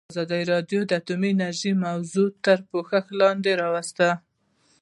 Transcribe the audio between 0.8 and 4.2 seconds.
د اټومي انرژي موضوع تر پوښښ لاندې راوستې.